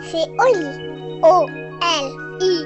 [0.00, 1.20] C'est Oli.
[1.22, 2.64] O-L-I.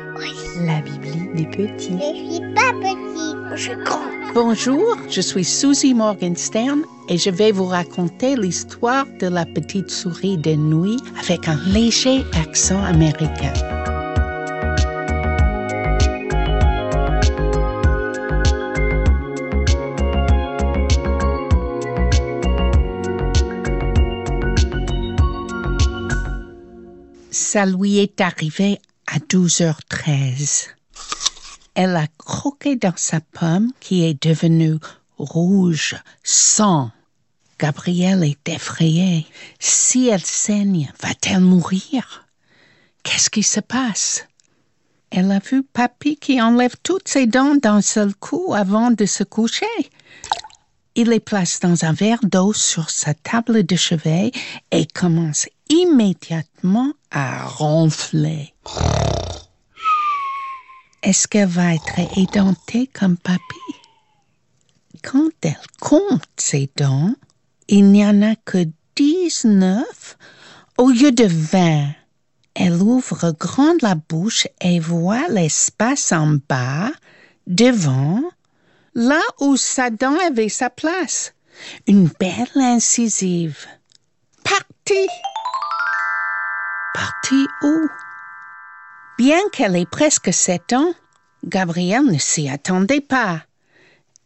[0.65, 1.99] La Bibli des petits.
[1.99, 3.99] Je suis pas petit, je suis grand.
[4.33, 10.39] Bonjour, je suis Susie Morgenstern et je vais vous raconter l'histoire de la petite souris
[10.39, 13.80] de nuit avec un léger accent américain.
[27.53, 28.79] Ça lui est arrivé
[29.09, 30.69] à 12h13.
[31.75, 34.77] Elle a croqué dans sa pomme qui est devenue
[35.19, 36.93] rouge, sang.
[37.59, 39.27] Gabrielle est effrayée.
[39.59, 42.29] Si elle saigne, va-t-elle mourir?
[43.03, 44.29] Qu'est-ce qui se passe?
[45.11, 49.25] Elle a vu Papy qui enlève toutes ses dents d'un seul coup avant de se
[49.25, 49.67] coucher.
[50.95, 54.31] Il les place dans un verre d'eau sur sa table de chevet
[54.71, 58.53] et commence immédiatement à ronfler.
[61.03, 63.41] Est-ce qu'elle va être édentée comme papy?
[65.03, 67.15] Quand elle compte ses dents,
[67.69, 70.19] il n'y en a que dix-neuf
[70.77, 71.93] au lieu de vingt.
[72.55, 76.91] Elle ouvre grande la bouche et voit l'espace en bas,
[77.47, 78.23] devant,
[78.95, 81.33] là où sa dent avait sa place.
[81.87, 83.67] Une belle incisive.
[84.43, 85.09] Partie!
[86.93, 87.89] Partie où?
[89.17, 90.93] Bien qu'elle ait presque sept ans,
[91.45, 93.43] Gabrielle ne s'y attendait pas.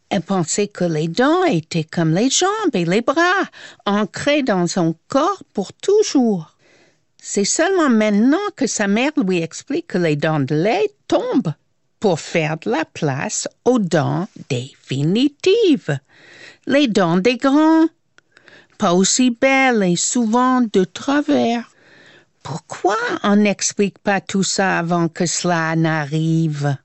[0.09, 3.43] Elle pensait que les dents étaient comme les jambes et les bras,
[3.85, 6.55] ancrés dans son corps pour toujours.
[7.21, 11.53] C'est seulement maintenant que sa mère lui explique que les dents de lait tombent
[11.99, 15.99] pour faire de la place aux dents définitives,
[16.65, 17.85] les dents des grands,
[18.79, 21.74] pas aussi belles et souvent de travers.
[22.45, 26.77] Pourquoi on n'explique pas tout ça avant que cela n'arrive?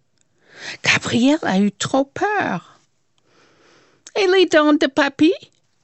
[0.83, 2.81] Gabrielle a eu trop peur.
[4.19, 5.35] Et les dents de papy?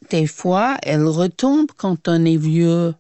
[0.09, 2.95] Des fois, elles retombent quand on est vieux.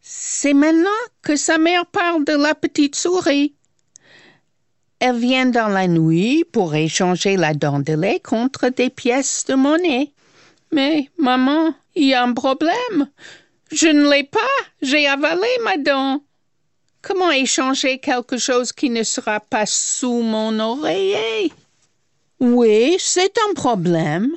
[0.00, 3.52] C'est maintenant que sa mère parle de la petite souris.
[5.00, 9.54] Elle vient dans la nuit pour échanger la dent de lait contre des pièces de
[9.54, 10.14] monnaie.
[10.72, 13.10] Mais, maman, il y a un problème.
[13.72, 14.40] Je ne l'ai pas.
[14.82, 16.22] J'ai avalé ma dent.
[17.02, 21.52] Comment échanger quelque chose qui ne sera pas sous mon oreiller?
[22.40, 24.30] Oui, c'est un problème.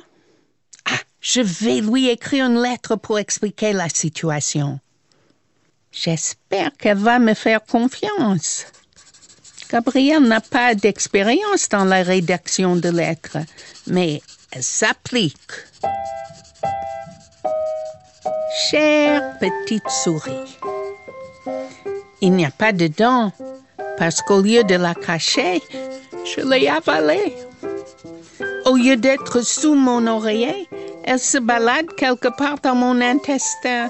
[0.84, 4.80] Ah, je vais lui écrire une lettre pour expliquer la situation.
[5.92, 8.66] J'espère qu'elle va me faire confiance.
[9.70, 13.38] Gabrielle n'a pas d'expérience dans la rédaction de lettres,
[13.86, 15.36] mais elle s'applique.
[18.52, 20.58] Chère petite souris,
[22.20, 23.30] il n'y a pas de dents
[23.96, 25.62] parce qu'au lieu de la cacher,
[26.24, 27.36] je l'ai avalée.
[28.66, 30.68] Au lieu d'être sous mon oreiller,
[31.04, 33.88] elle se balade quelque part dans mon intestin.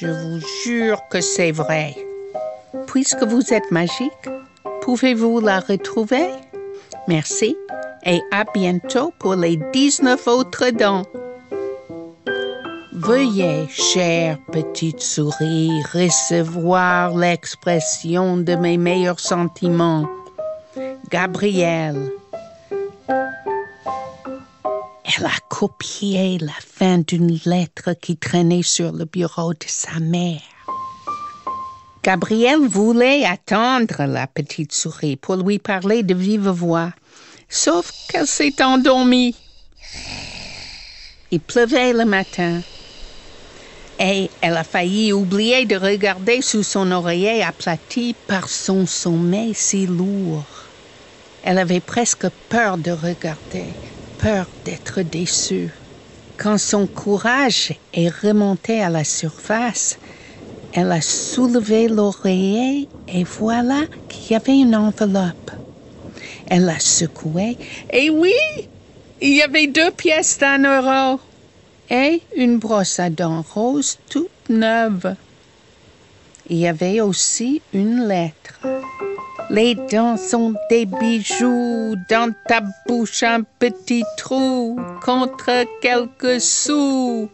[0.00, 1.94] Je vous jure que c'est vrai.
[2.88, 4.28] Puisque vous êtes magique,
[4.80, 6.26] pouvez-vous la retrouver?
[7.06, 7.56] Merci
[8.04, 11.04] et à bientôt pour les 19 autres dents.
[13.04, 20.08] Veuillez, chère petite souris, recevoir l'expression de mes meilleurs sentiments.
[21.10, 22.10] Gabrielle.
[25.04, 30.40] Elle a copié la fin d'une lettre qui traînait sur le bureau de sa mère.
[32.02, 36.94] Gabrielle voulait attendre la petite souris pour lui parler de vive voix,
[37.50, 39.36] sauf qu'elle s'est endormie.
[41.30, 42.62] Il pleuvait le matin
[43.98, 49.86] et elle a failli oublier de regarder sous son oreiller aplati par son sommeil si
[49.86, 50.46] lourd.
[51.42, 53.76] Elle avait presque peur de regarder,
[54.18, 55.72] peur d'être déçue.
[56.36, 59.98] Quand son courage est remonté à la surface,
[60.72, 65.50] elle a soulevé l'oreiller et voilà qu'il y avait une enveloppe.
[66.46, 67.58] Elle l'a secouée
[67.92, 68.32] et oui,
[69.20, 71.20] il y avait deux pièces d'un euro
[71.90, 75.14] et une brosse à dents rose toute neuve.
[76.48, 78.60] Il y avait aussi une lettre.
[79.50, 87.28] Les dents sont des bijoux, dans ta bouche un petit trou, contre quelques sous.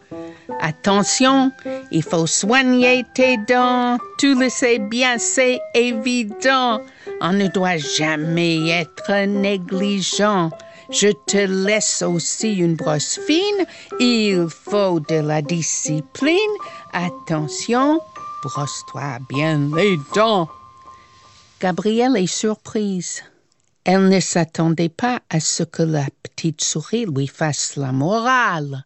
[0.60, 1.52] Attention,
[1.92, 6.80] il faut soigner tes dents, tu le sais bien, c'est évident.
[7.20, 10.50] On ne doit jamais être négligent.
[10.90, 13.64] Je te laisse aussi une brosse fine.
[14.00, 16.36] Il faut de la discipline
[16.92, 18.00] Attention,
[18.42, 20.48] brosse-toi bien les dents.
[21.60, 23.22] Gabrielle est surprise.
[23.84, 28.84] Elle ne s'attendait pas à ce que la petite souris lui fasse la morale,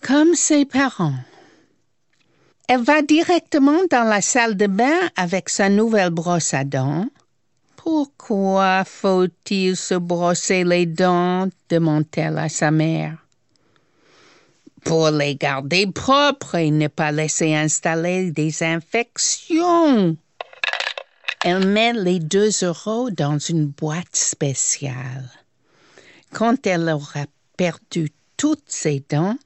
[0.00, 1.18] comme ses parents.
[2.68, 7.06] Elle va directement dans la salle de bain avec sa nouvelle brosse à dents.
[7.84, 11.48] Pourquoi faut-il se brosser les dents?
[11.68, 13.18] demande-t-elle à sa mère.
[14.84, 20.16] Pour les garder propres et ne pas laisser installer des infections.
[21.44, 25.28] Elle met les deux euros dans une boîte spéciale.
[26.32, 27.26] Quand elle aura
[27.56, 29.36] perdu toutes ses dents,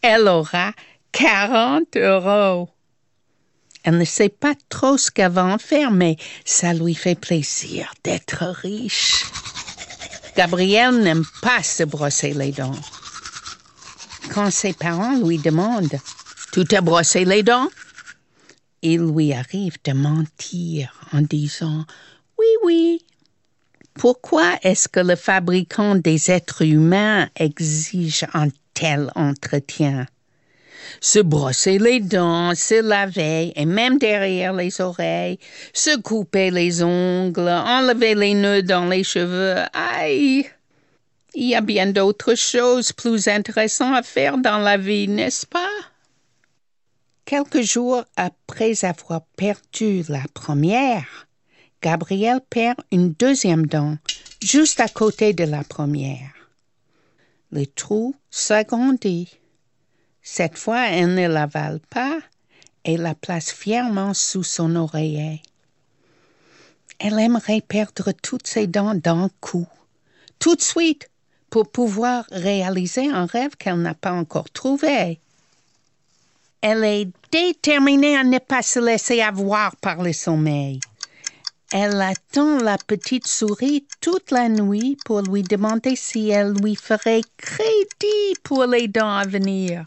[0.00, 0.72] elle aura
[1.12, 2.70] 40 euros.
[3.84, 7.92] Elle ne sait pas trop ce qu'elle va en faire, mais ça lui fait plaisir
[8.02, 9.24] d'être riche.
[10.36, 12.80] Gabrielle n'aime pas se brosser les dents.
[14.32, 16.00] Quand ses parents lui demandent
[16.52, 17.68] Tu t'es brossé les dents
[18.84, 21.86] il lui arrive de mentir en disant
[22.38, 23.02] Oui, oui.
[23.94, 30.06] Pourquoi est-ce que le fabricant des êtres humains exige un tel entretien?
[31.00, 35.38] Se brosser les dents, se laver, et même derrière les oreilles,
[35.72, 39.56] se couper les ongles, enlever les nœuds dans les cheveux.
[39.72, 40.46] Aïe!
[41.34, 45.70] Il y a bien d'autres choses plus intéressantes à faire dans la vie, n'est-ce pas?
[47.24, 51.26] Quelques jours après avoir perdu la première,
[51.82, 53.96] Gabrielle perd une deuxième dent
[54.42, 56.30] juste à côté de la première.
[57.50, 59.38] Le trou s'agrandit.
[60.26, 62.18] Cette fois, elle ne l'avale pas
[62.86, 65.42] et la place fièrement sous son oreiller.
[66.98, 69.66] Elle aimerait perdre toutes ses dents d'un coup,
[70.38, 71.10] tout de suite,
[71.50, 75.20] pour pouvoir réaliser un rêve qu'elle n'a pas encore trouvé.
[76.62, 80.80] Elle est déterminée à ne pas se laisser avoir par le sommeil.
[81.70, 87.20] Elle attend la petite souris toute la nuit pour lui demander si elle lui ferait
[87.36, 89.84] crédit pour les dents à venir.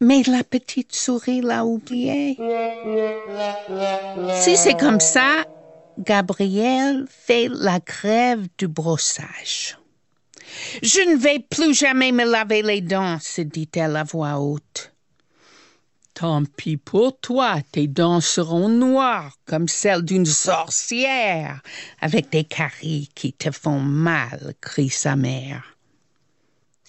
[0.00, 2.36] Mais la petite souris l'a oublié.
[4.40, 5.44] Si c'est comme ça,
[5.98, 9.76] Gabrielle fait la grève du brossage.
[10.82, 14.92] Je ne vais plus jamais me laver les dents, se dit-elle à voix haute.
[16.14, 21.60] Tant pis pour toi, tes dents seront noires comme celles d'une sorcière,
[22.00, 25.77] avec des caries qui te font mal, crie sa mère.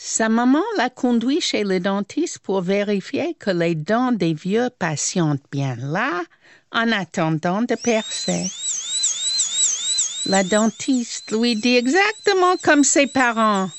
[0.01, 5.43] Sa maman l'a conduit chez le dentiste pour vérifier que les dents des vieux patientent
[5.51, 6.21] bien là,
[6.71, 8.49] en attendant de percer.
[10.25, 13.69] La dentiste lui dit exactement comme ses parents.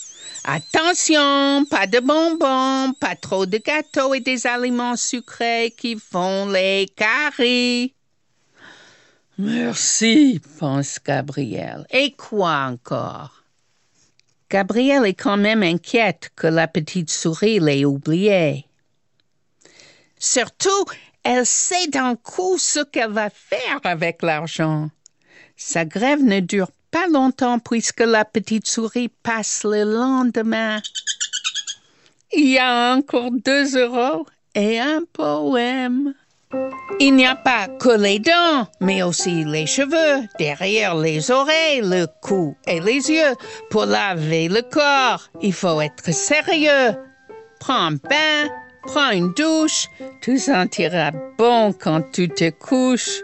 [0.45, 6.87] Attention, pas de bonbons, pas trop de gâteaux et des aliments sucrés qui font les
[6.97, 7.95] caries.
[9.39, 11.87] Merci, pense Gabrielle.
[11.91, 13.40] Et quoi encore?
[14.51, 18.67] Gabrielle est quand même inquiète que la petite souris l'ait oubliée.
[20.19, 20.85] Surtout,
[21.23, 24.91] elle sait d'un coup ce qu'elle va faire avec l'argent.
[25.57, 30.81] Sa grève ne dure pas longtemps puisque la petite souris passe le lendemain.
[32.33, 34.27] Il y a encore deux euros
[34.57, 36.15] et un poème.
[36.99, 42.07] Il n'y a pas que les dents, mais aussi les cheveux, derrière les oreilles, le
[42.21, 43.35] cou et les yeux.
[43.71, 46.95] Pour laver le corps, il faut être sérieux.
[47.59, 48.49] Prends un bain,
[48.83, 49.87] prends une douche,
[50.23, 53.23] tout sentira bon quand tu te couches.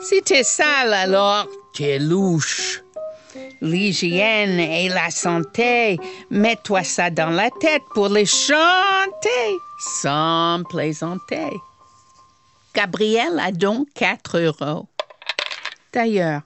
[0.00, 2.82] Si t'es sale, alors t'es louche
[3.60, 5.98] l'hygiène et la santé.
[6.30, 11.50] Mets-toi ça dans la tête pour les chanter sans plaisanter.
[12.78, 14.86] Gabrielle a donc quatre euros.
[15.92, 16.42] D'ailleurs,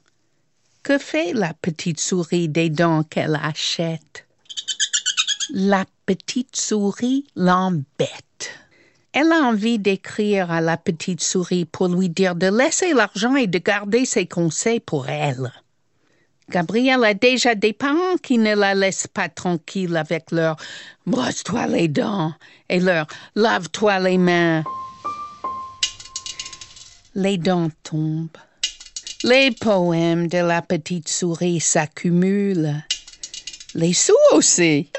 [0.83, 4.27] que fait la petite souris des dents qu'elle achète?
[5.53, 8.49] La petite souris l'embête.
[9.12, 13.47] Elle a envie d'écrire à la petite souris pour lui dire de laisser l'argent et
[13.47, 15.53] de garder ses conseils pour elle.
[16.49, 20.57] Gabrielle a déjà des parents qui ne la laissent pas tranquille avec leur
[21.05, 22.33] brosse-toi les dents
[22.71, 24.65] et leur lave-toi les mains.
[27.14, 28.38] Les dents tombent.
[29.23, 32.83] Les poèmes de la petite souris s'accumulent.
[33.75, 34.90] Les sous aussi.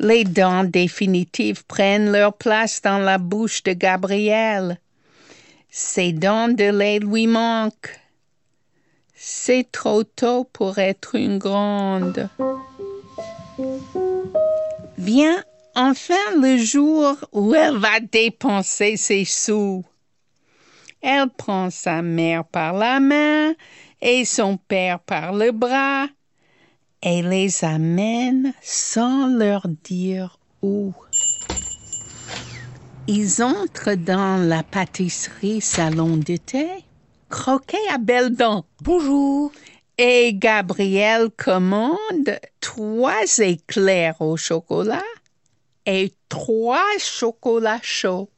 [0.00, 4.78] Les dents définitives prennent leur place dans la bouche de Gabrielle.
[5.70, 7.98] Ses dents de lait lui manquent.
[9.14, 12.28] C'est trop tôt pour être une grande.
[14.98, 15.42] Vient
[15.74, 19.86] enfin le jour où elle va dépenser ses sous.
[21.00, 23.54] Elle prend sa mère par la main
[24.00, 26.06] et son père par le bras
[27.02, 30.92] et les amène sans leur dire où.
[33.06, 36.68] Ils entrent dans la pâtisserie salon de thé,
[37.30, 38.66] croquet à belles dents.
[38.82, 39.52] Bonjour.
[39.96, 45.02] Et Gabriel commande trois éclairs au chocolat
[45.86, 48.28] et trois chocolats chauds.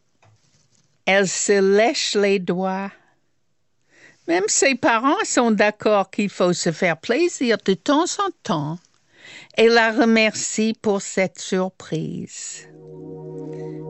[1.13, 2.93] Elle se lèche les doigts.
[4.29, 8.79] Même ses parents sont d'accord qu'il faut se faire plaisir de temps en temps
[9.59, 12.69] et la remercie pour cette surprise.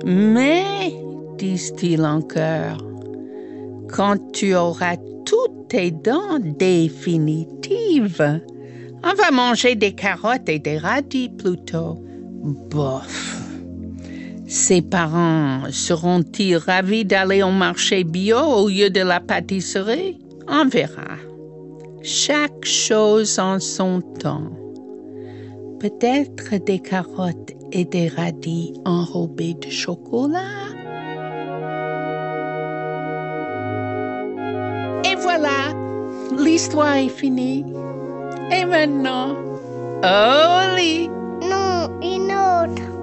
[0.07, 0.95] Mais,
[1.37, 2.83] disent-ils encore,
[3.91, 4.97] quand tu auras
[5.27, 8.41] toutes tes dents définitives,
[9.05, 12.03] on va manger des carottes et des radis plutôt.
[12.71, 13.40] Bof.
[14.51, 20.19] Ses parents seront-ils ravis d'aller au marché bio au lieu de la pâtisserie?
[20.49, 21.15] On verra.
[22.03, 24.51] Chaque chose en son temps.
[25.79, 30.41] Peut-être des carottes et des radis enrobés de chocolat.
[35.05, 35.73] Et voilà,
[36.37, 37.65] l'histoire est finie.
[38.51, 39.37] Et maintenant,
[40.77, 41.09] lit.
[41.41, 43.00] Non, une autre.